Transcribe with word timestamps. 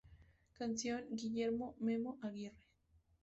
Canción: 0.57 1.03
Guillermo 1.11 1.75
"Memo" 1.79 2.17
Aguirre. 2.23 2.65